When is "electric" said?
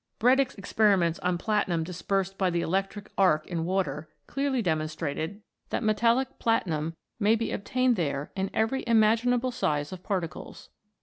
2.61-3.11